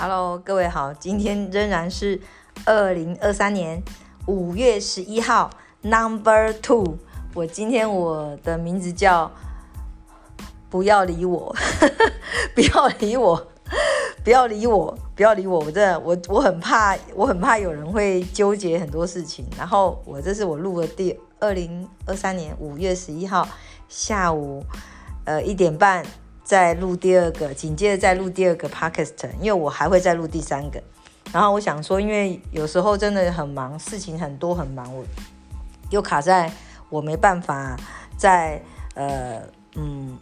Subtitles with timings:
[0.00, 2.20] Hello，各位好，今天仍然是
[2.64, 3.82] 二零二三年
[4.26, 5.50] 五月十一号
[5.82, 6.98] ，Number Two。
[7.34, 9.28] 我今天我的名字叫
[10.70, 11.52] 不要理我，
[12.54, 13.48] 不要理我，
[14.22, 15.58] 不要理我，不要理我。
[15.58, 19.44] 我真的，我我很怕，我很怕有人会纠结很多事情。
[19.58, 23.48] 然后我这是我录的第二零二三年五月十一号
[23.88, 24.62] 下午
[25.24, 26.06] 呃一点半。
[26.48, 30.82] 再录第二个，紧接着再录第二个 podcast，因为我还会再录第三个。
[31.30, 35.04] 然后我想说，因为有时候真的很忙，事情很多很忙，我
[35.90, 36.50] 又卡在
[36.88, 37.76] 我没办法
[38.16, 38.62] 在
[38.94, 39.42] 呃
[39.74, 40.16] 嗯，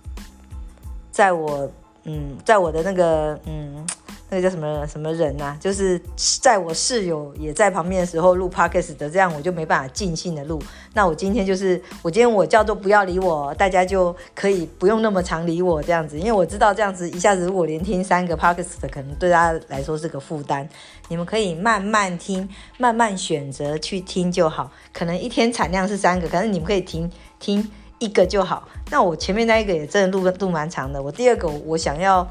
[1.12, 1.70] 在我
[2.02, 3.86] 嗯在我的那个嗯。
[4.28, 5.56] 那个叫什么什么人呐？
[5.60, 6.00] 就是
[6.40, 10.60] 在我室友也在旁边的时候录 podcast 的，这样我就没办法尽兴的录。
[10.94, 20.68] 那我今天就是我今天我叫做不要理我，大家就可以不用那么常理我这样子，因为我知道这样子一下子如果连听三个 podcast 的，可能对大家来说是个负担。
[21.08, 24.72] 你们可以慢慢听，慢慢选择去听就好。
[24.92, 28.66] 可能一天产量是三个，可是你们可以听听一个就好。
[28.90, 32.28] 那我前面那一个也真的录录蛮长的，我第二个我想要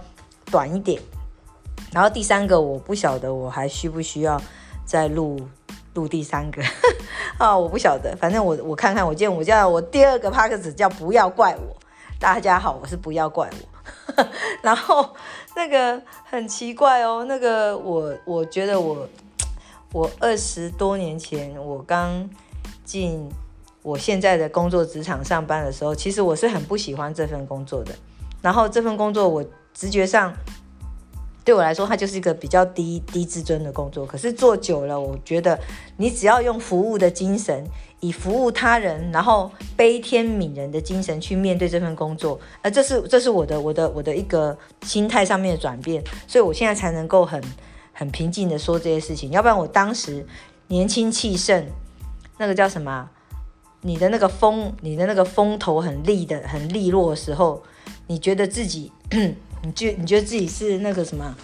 [0.52, 1.02] 短一点。
[1.96, 4.38] 然后第三个我不晓得我还需不需要
[4.84, 5.40] 再录
[5.94, 6.62] 录第三个
[7.40, 7.58] 啊？
[7.58, 11.74] 我不晓得，反正我我看看，我见我叫我第二个 p a r k 叫不要怪我。
[12.20, 14.26] 大家好，我是不要怪我。
[14.62, 15.16] 然后
[15.56, 19.08] 那个很奇怪哦，那个我我觉得我
[19.94, 22.30] 我二十多年前我刚
[22.84, 23.32] 进
[23.84, 27.96] 我现在的工作职场上班的时候，其实我是很不喜欢这份工作的。
[28.42, 29.42] 然后这份工作我
[29.74, 30.34] 直觉上。
[31.46, 34.04] 对我来说，它就是一个比较低低自尊的工作。
[34.04, 35.58] 可是做久了，我觉得
[35.96, 37.64] 你只要用服务的精神，
[38.00, 46.04] 以服务他人，然后悲天悯人的精神去面对这份工作，呃，这是这是我的我的我的一个心态上面的转变。
[46.28, 47.40] 所以我现在才能够很
[47.94, 49.30] 很平静的说这些事情。
[49.30, 50.26] 要不然我当时
[50.70, 51.64] 年轻气盛，
[52.40, 53.08] 那个叫什么？
[53.82, 57.62] 你的那个风，你的那个风头很利的很利落的时候，
[58.08, 58.92] 你觉得自己。
[59.66, 61.36] 你觉你觉得自己是那个什么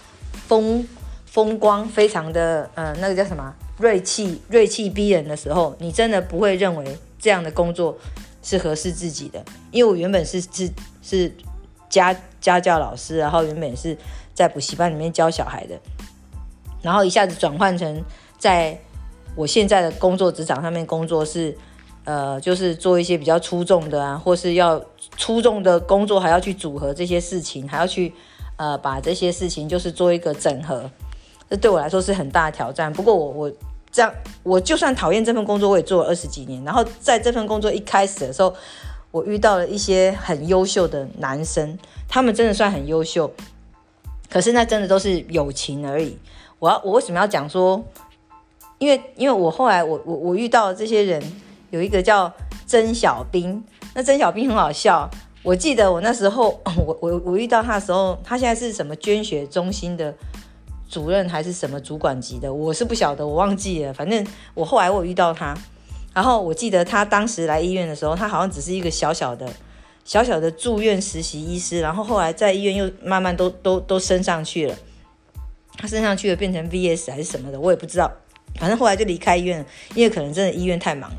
[0.47, 0.87] 风
[1.25, 7.97] 风光非常的呃那个叫什么锐气锐气逼人的时候，你真的不会认为这样的工作
[8.43, 9.43] 是合适自己的。
[9.71, 10.69] 因为我原本是是
[11.01, 11.33] 是
[11.89, 13.97] 家家教老师，然后原本是
[14.35, 15.79] 在补习班里面教小孩的，
[16.83, 18.03] 然后一下子转换成
[18.37, 18.79] 在
[19.35, 21.57] 我现在的工作职场上面工作是。
[22.03, 24.83] 呃，就是做一些比较出众的啊，或是要
[25.17, 28.11] 出众的工作，还要去组合这些事情，还要去
[28.55, 30.89] 呃把这些事情就是做一个整合，
[31.47, 32.91] 这对我来说是很大的挑战。
[32.91, 33.51] 不过我我
[33.91, 36.63] 这样，我就算讨厌这份工作，我也做了二十几年。
[36.63, 38.51] 然后在这份工作一开始的时候，
[39.11, 41.77] 我遇到了一些很优秀的男生，
[42.09, 43.31] 他们真的算很优秀，
[44.27, 46.17] 可是那真的都是友情而已。
[46.57, 47.83] 我要我为什么要讲说？
[48.79, 51.21] 因为因为我后来我我我遇到这些人。
[51.71, 52.31] 有一个叫
[52.67, 53.63] 曾小兵，
[53.95, 55.09] 那曾小兵很好笑。
[55.43, 60.13] 我记得我那时候， 我我我遇到他的时候，他现在是什么捐血中心的
[60.87, 63.91] 主任还是什么主管级的，我是不晓得，我忘记了。
[63.91, 64.23] 反正
[64.53, 65.57] 我后来我遇到他，
[66.13, 69.51] 然后我记得他当时来医院的时候，他好像只是一个小小的、
[70.05, 74.75] 小小的住院实习医师，然后后来在医院又慢慢都都都升上去了。
[75.77, 78.11] 他升上去了，变成 VS 还是什么的，我也不知道。
[78.59, 79.65] 反正后来就离开医院了，
[79.95, 81.17] 因为可能真的医院太忙了。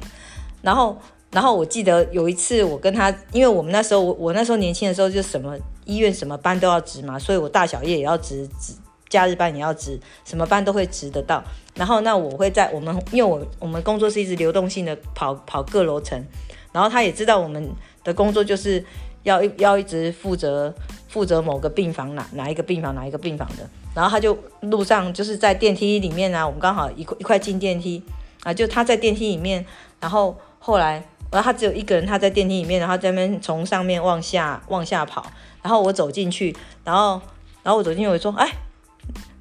[0.62, 0.96] 然后，
[1.30, 8.72] 然后我记得有一次我跟他，因为我们那时候我我那时候年轻的时候就什么医院什么班都要值嘛，所以我大小夜也要值，值
[9.08, 11.42] 假日班也要值，什么班都会值得到。
[11.74, 16.22] 然后那我会在我们，因为我我们工作是一直流动性的跑跑各楼层，
[16.70, 17.70] 然后他也知道我们
[18.04, 18.84] 的工作就是
[19.24, 20.72] 要要一直负责
[21.08, 28.02] 负责某个病房哪哪一个病房哪一个病房的，然后他就路上就是在电梯里面啊，我们刚好一块一块进电梯
[28.44, 29.66] 啊，就他在电梯里面，
[30.00, 30.36] 然后。
[30.64, 35.26] 后来，然后他只有一个人，他在电梯里面，然后在那边从上面往下往下跑。
[35.60, 36.54] 然后我走进去，
[36.84, 37.20] 然后，
[37.64, 38.48] 然后我走进去，我就说：“哎，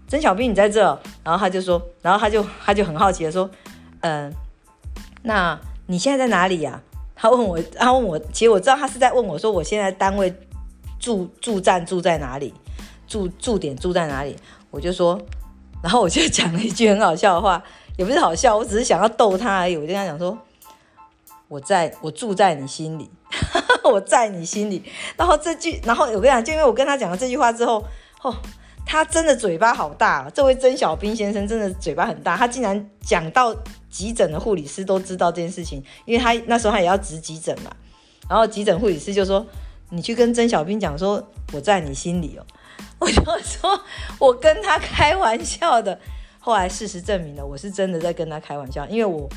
[0.08, 0.82] 曾小兵，你在这？”
[1.24, 3.48] 然后他就说，然后他就他就很好奇的说
[4.02, 4.34] ：“嗯，
[5.22, 6.82] 那你现在在哪里呀？”
[7.16, 10.34] 他问我，他问我，其实我知道他是在问我说，我现在单位
[11.00, 12.52] 驻驻站住在哪里，
[13.08, 14.36] 驻驻点住在哪里？
[14.72, 15.20] 我就说，
[15.84, 17.64] 然后我就讲了一句很好笑的话，
[17.98, 19.76] 也不是好笑，我只是想要逗他而已。
[19.76, 20.36] 我就跟他讲说。
[21.52, 23.12] 我在我住在你心里，
[23.84, 24.82] 我在你心里。
[25.18, 27.86] 然后这句，然后我跟你讲，就因为我跟他讲了这句话之后，
[28.22, 28.34] 哦，
[28.86, 30.30] 他真的嘴巴好大。
[30.30, 33.54] 这位曾小兵先生真的嘴巴很大，他竟然讲到
[33.90, 37.72] 急诊的护理师都知道这件事情，因为他那时候他也要值急诊嘛。
[38.30, 39.46] 然后急诊护理师就说
[39.92, 41.22] ：“你去跟曾小兵讲说，
[41.52, 42.46] 我在你心里哦。
[42.98, 43.82] 我就说，
[44.20, 46.00] 我跟他开玩笑的。
[46.40, 49.30] 后来事实证明了，我是真的在跟他开玩笑，因为我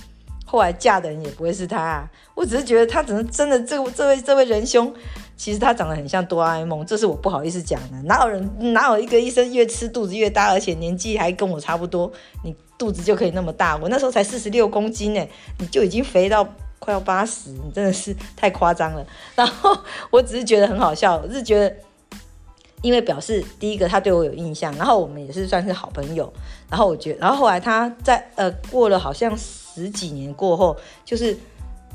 [0.45, 1.81] 后来嫁的人也不会是他。
[1.81, 2.11] 啊。
[2.35, 4.93] 我只是觉得他怎么真的这这位这位仁兄，
[5.37, 8.03] 其实他长得很像哆啦 A 梦，这是我不好意思讲的。
[8.03, 12.13] 哪有人哪有一个医生越吃肚子越大，而且年纪还跟我差不多，
[12.43, 13.77] 你肚子就可以那么大？
[13.77, 15.27] 我那时候才四十六公斤呢，
[15.59, 16.47] 你就已经肥到
[16.79, 19.07] 快要八十，你真的是太夸张了。
[19.37, 19.77] 然后
[20.11, 21.75] 我只是觉得很好笑，我是觉得。
[22.83, 26.31] 因为表示第一个他对我有印象，然后我们也是算是好朋友，
[26.69, 29.35] 然后我觉，然后后来他在呃过了好像
[29.75, 31.37] 十几年过后，就是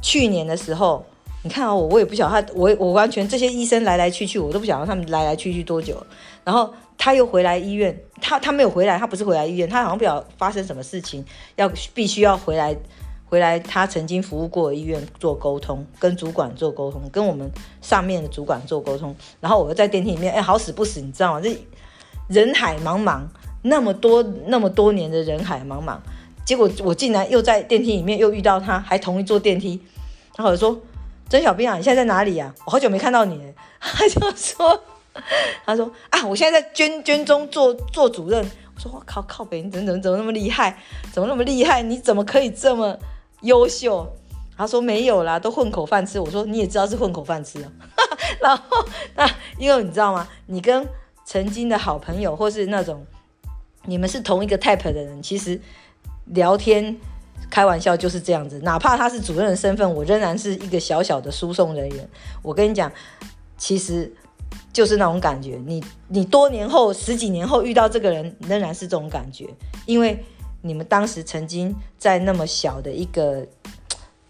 [0.01, 1.05] 去年的时候，
[1.43, 5.95] 你看啊，我我也不晓得他，我我完全这些医生来来去去，我都不晓得他们来来去去多久，
[6.43, 11.23] 然后他又回来医院，他他没有回来，他不是回来医院，他好像不晓得发生什么事情，
[11.55, 12.75] 要必须要回来。
[13.31, 17.47] 回来，他曾经服务过医院做沟通，跟主管做沟通，跟我们
[17.79, 19.15] 上面的主管做沟通。
[19.39, 21.39] 然后我又在电梯里面，哎，好死不死，你知道吗？
[21.39, 21.55] 这
[22.27, 23.21] 人海茫茫，
[23.61, 25.99] 那么多那么多年的人海茫茫，
[26.49, 29.79] 结果我竟然又在电梯里面又遇到他，还同一座电梯。
[30.35, 30.75] 然后我说
[31.29, 32.51] ：“曾小兵啊，你现在在哪里啊？
[32.65, 33.39] 我好久没看到你。
[33.79, 34.81] ”他就说
[35.63, 38.43] ：“他说啊，我现在在捐捐中做做主任。”
[38.73, 40.75] 我说：“我靠靠北，你怎怎怎么那么厉害？
[41.11, 41.83] 怎么那么厉害？
[41.83, 42.97] 你怎么可以这么？”
[43.41, 44.11] 优秀，
[44.57, 46.19] 他说没有啦，都混口饭吃。
[46.19, 47.71] 我说你也知道是混口饭吃啊。
[48.41, 48.83] 然后
[49.15, 49.29] 那
[49.59, 50.27] 因为你知道吗？
[50.47, 50.87] 你跟
[51.23, 53.05] 曾经的好朋友，或是那种
[53.85, 55.61] 你们是同一个 type 的人，其实
[56.29, 56.97] 聊天
[57.49, 58.59] 开玩笑就是这样子。
[58.59, 62.09] 哪怕他是主任的身份，我仍然是一个小小的输送人员。
[62.41, 62.91] 我跟你讲，
[63.57, 64.11] 其实
[64.73, 65.59] 就是那种感觉。
[65.65, 69.47] 你你多年后十几年后遇到这个人，仍然是这种感觉，
[69.85, 70.23] 因为。
[70.61, 73.47] 你们当时曾经在那么小的一个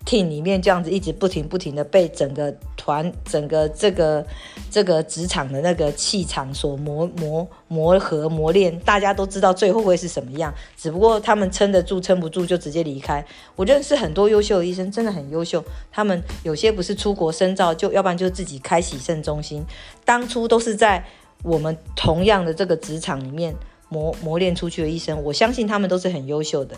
[0.09, 4.25] T 里面，这样子一直不停不停的被整个团、整个这个
[4.71, 10.51] 这个职场的那个气场所磨磨磨合磨练，大家都知道最后会是什么样。
[10.75, 13.23] 只不过他们撑得住，撑不住就直接离开。
[13.55, 15.63] 我认识很多优秀的医生，真的很优秀。
[15.91, 19.63] 他们有些不是出国深造，就要不然就自己开洗肾中心。
[20.03, 21.05] 当初都是在
[21.43, 23.53] 我们同样的这个职场里面。
[23.91, 26.75] 磨磨练出去的医生，我相信他们都是很优秀的。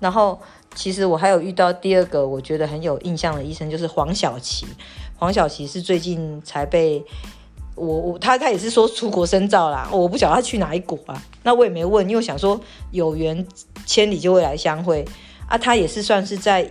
[0.00, 0.40] 然后，
[0.74, 4.66] 其实我还有遇到第二个我觉得很有印象的医生，就是黄小琪。
[5.16, 7.02] 黄小琪是最近才被
[7.74, 11.22] 我我他他也是说出国深造啦，我不晓得他去哪一国啊。
[11.42, 12.60] 那我也没问，因为想说
[12.90, 13.46] 有缘
[13.86, 15.04] 千里就会来相会
[15.48, 15.56] 啊。
[15.56, 16.70] 他也是算是在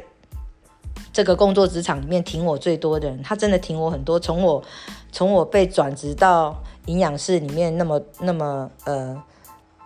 [1.11, 4.19] 这个工作职场里面挺我最多的人，他真的挺我很多。
[4.19, 4.63] 从我
[5.11, 9.23] 从我被转职到营养室里面那么那么呃。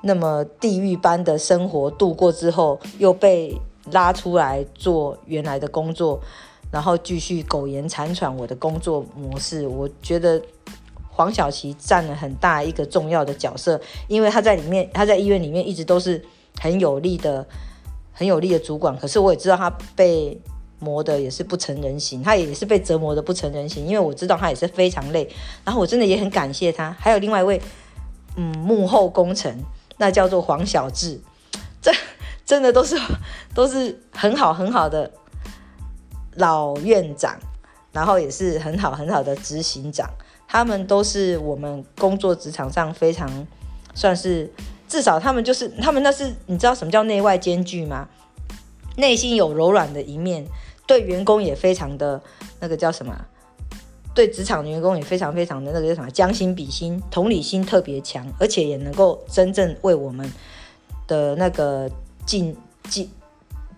[0.01, 3.59] 那么地狱般的生活度过之后，又被
[3.91, 6.19] 拉出来做原来的工作，
[6.71, 9.67] 然后继续苟延残喘我的工作模式。
[9.67, 10.41] 我觉得
[11.09, 16.23] 黄小琪占了很大一个重要的角色，因为他在里面，他在医院里面一直都是
[16.59, 17.45] 很有力的、
[18.11, 18.97] 很有力的主管。
[18.97, 20.39] 可是我也知道他被
[20.79, 23.85] 磨的也是不成人形，他也是被折磨的不成人形。
[23.85, 25.29] 因为我知道他也是非常累，
[25.65, 26.95] 然后我真的也很感谢他。
[26.99, 27.61] 还有另外一位，
[28.35, 29.57] 嗯，幕后功臣。
[30.01, 31.19] 那叫做黄小智，
[31.81, 31.91] 这
[32.49, 32.99] 真的都是
[33.53, 35.11] 都是很好很好的
[36.37, 37.37] 老院长，
[37.91, 40.09] 然后也是很好很好的执行长，
[40.47, 43.29] 他们都是我们工作职场上非常
[43.93, 44.51] 算是
[44.87, 48.07] 至少他们就是他们那是你知道什么叫内外兼具吗？
[48.97, 50.43] 内心有柔软的一面，
[50.87, 52.19] 对员工也非常的
[52.59, 53.15] 那个叫什么？
[54.15, 60.33] 对职场的员工也非常非常的那个叫什么将心比心，同理心特别强，而且也能够真正为我们
[61.05, 61.87] 的那个
[62.29, 62.55] 进
[62.87, 63.09] 进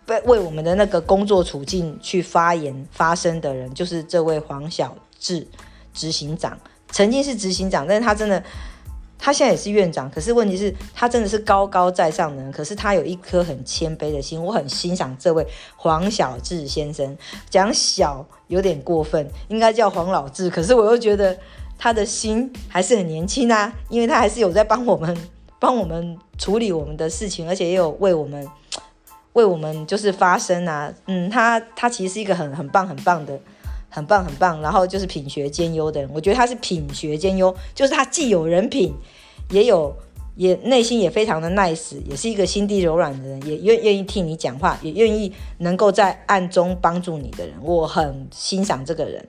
[0.06, 5.48] 被为我们的那个工作处境去发言发声的人，就是这位黄小智
[5.94, 8.44] 执行长，曾经是执行长，但是他真的。
[9.24, 17.16] 他现在也是院长，可是问题是，他真的是高高在上的人，可是他有一颗很谦卑的心，我很欣赏这位黄小智先生。
[17.48, 21.38] 讲小有点过分，应该叫黄老智，可是我又觉得
[21.78, 25.16] 他的心还是很年轻啊，因为他还是有在帮我们，
[25.62, 28.46] 帮我们处理我们的事情，而且也有为我们，
[29.32, 30.94] 为我们就是发声啊。
[31.06, 33.40] 嗯，他他其实是一个很很棒很棒的。
[33.94, 38.94] 很棒很棒，然后就是品学兼优的人，我觉得他是品学兼优，就是他既有人品，
[39.50, 39.94] 也有
[40.38, 49.28] 也内心也非常的 nice，也是一个心地柔软的人，也愿愿意替你讲话，也愿意能够在暗中帮助你的人，我很欣赏这个人。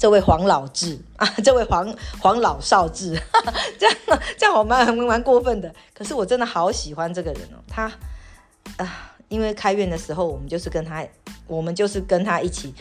[0.00, 3.16] 这位黄老志啊， 这位黄黄老少志，
[3.78, 3.96] 这样
[4.36, 7.92] 这样我蛮蛮过分的，可是我真的好喜欢这个人哦，他
[8.78, 11.06] 啊，因为开院的时候我们就是跟他，
[11.46, 12.74] 我们就是跟他一起。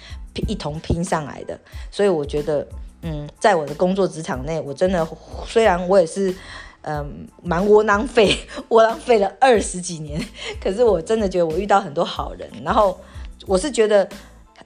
[0.47, 1.59] 一同拼上来的，
[1.91, 2.65] 所以我觉得
[3.01, 5.05] 嗯，在我的工作职场内，我真的
[5.45, 6.33] 虽然我也是，
[6.83, 8.37] 嗯，蛮窝囊废，
[8.69, 10.17] 窝囊废了二十几年，
[10.61, 12.97] 可是我真的觉得我遇到很多好人，然后
[13.47, 14.07] 我是觉得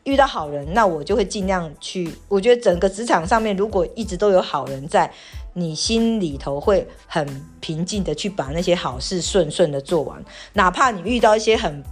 [0.03, 2.13] 遇到好人，那我就会尽量去。
[2.27, 5.11] 我觉得整个职场上面，如果一直都有好人在，
[5.53, 7.27] 你心里头会很
[7.59, 11.83] 平静的去把那些好事顺顺的做完，哪怕你遇到一些很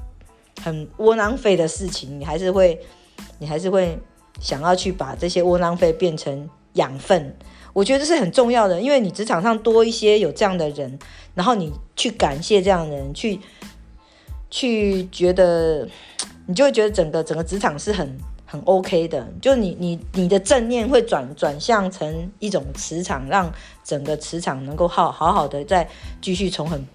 [0.63, 2.79] 很窝囊废的事情，你还是会，
[3.39, 3.97] 你还是会。
[4.39, 7.37] 想要去把这些窝囊废变成养分，
[7.73, 10.97] 我觉得这是很重要的，因为你职场上多一些有这样的人，
[11.35, 13.39] 然后你去感谢这样的人，去
[14.49, 15.87] 去觉得，
[16.45, 23.51] 你就会觉得整个整个职场是很很 OK 的，就你你你的正念会转转向成一种磁场，让
[23.83, 25.89] 整个磁场能够好好好的再
[26.21, 26.85] 继续从很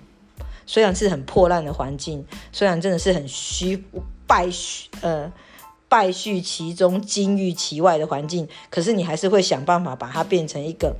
[0.66, 3.84] 虽然是很破烂的环境，虽然真的是很虚
[4.26, 5.32] 败虚呃。
[5.88, 10.96] 败絮其中，金玉其外的环境，可是你还是会想办法把它变成一个，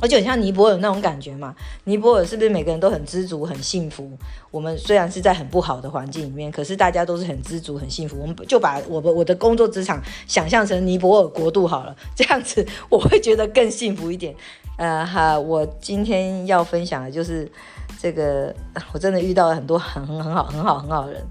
[0.00, 1.54] 而且很像尼泊尔那种感觉嘛。
[1.84, 4.10] 尼泊尔是不是每个人都很知足、很幸福？
[4.50, 8.16] 我们虽然是在很不好的环境里面，可是大家都是很知足、很幸福。
[8.20, 14.34] 我们就把我的我的工作职场想象成尼泊尔国度好了， 这样子我会觉得更幸福一点。
[14.76, 17.50] 呃哈，我今天要分享的就是
[18.00, 18.52] 这个，
[18.92, 21.24] 我真的遇到了很多很很很好、很好、很好的人。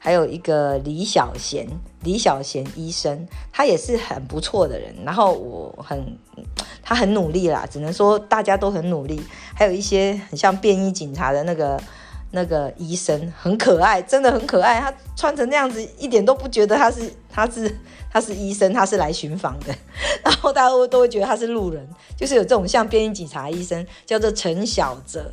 [0.00, 1.66] 还有一个李小贤，
[2.04, 4.94] 李小贤医生，他也是很不错的人。
[5.04, 6.16] 然后我很，
[6.82, 9.20] 他很努力啦，只能说大家都很努力。
[9.54, 11.80] 还有一些很像便衣警察的那个
[12.30, 14.80] 那个医生，很可爱，真的很可爱。
[14.80, 17.76] 他穿成那样子，一点都不觉得他是他是
[18.08, 19.74] 他是医生，他是来巡访的。
[20.22, 21.84] 然后大家都都会觉得他是路人，
[22.16, 25.28] 就是有这种像便衣警察医生，叫做陈小哲。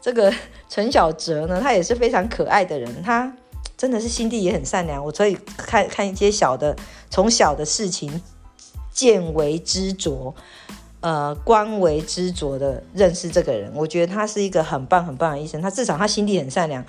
[0.00, 0.34] 这个
[0.68, 3.32] 陈小哲呢，他也是非常可爱的人，他。
[3.76, 6.76] 真的是心地也很善良，我可以看看一些小的，
[7.08, 8.20] 从小的事情
[8.92, 10.34] 见为知着，
[11.00, 13.72] 呃，观为知着的认识这个人。
[13.74, 16.84] 我觉得他是一个很棒很棒的医生，他至少他心地很善良。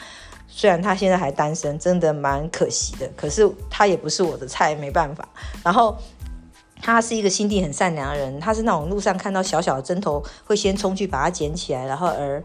[0.49, 3.09] 虽然他现在还单身，真的蛮可惜的。
[3.15, 5.29] 可是他也不是我的菜，没办法。
[5.63, 5.95] 然后
[6.81, 12.43] 他是一个心地很善良的人，他是那种路上看到小小的针头会先冲去把它捡起来，然后而。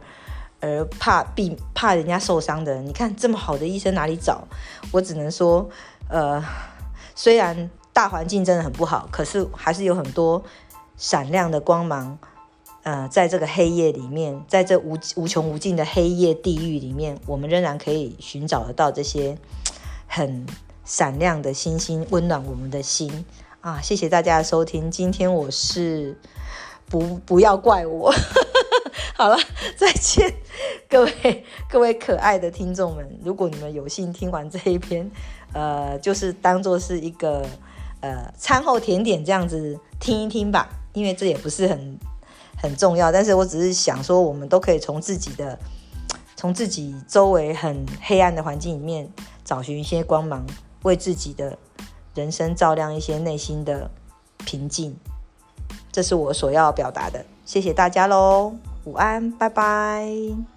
[0.60, 4.46] 而怕避怕人家受伤的，你看这么好的医生哪里找？
[4.90, 5.68] 我只能说，
[6.08, 6.42] 呃，
[7.14, 10.42] 虽然大环境真的很不好，可是还是有很多
[10.96, 12.18] 闪亮的光芒。
[12.82, 19.36] 呃，在这个黑夜里面，在这无无穷无尽的黑夜地狱里面，我们仍然可以寻找得到这些
[20.06, 20.46] 很
[20.84, 23.24] 闪亮的星星，温暖我们的心
[23.60, 23.80] 啊！
[23.82, 26.16] 谢谢大家的收听，今天我是
[26.88, 28.14] 不不要怪我。
[29.16, 29.38] 好了，
[29.78, 30.30] 再见，
[30.90, 33.18] 各位各位可爱的听众们。
[33.24, 35.10] 如果你们有幸听完这一篇，
[35.54, 37.42] 呃，就是当做是一个
[38.02, 41.98] 呃餐后甜点这样子听一听吧，因为这也不是很
[42.58, 43.10] 很重要。
[43.10, 45.58] 但是我只是想说，我们都可以从自己的
[46.36, 49.10] 从自己周围很黑暗的环境里面
[49.46, 50.44] 找寻一些光芒，
[50.82, 51.56] 为自己的
[52.14, 53.90] 人生照亮一些内心的
[54.44, 54.94] 平静。
[55.90, 57.24] 这是我所要表达的。
[57.46, 58.52] 谢谢大家喽。
[58.86, 60.55] 午安，拜拜。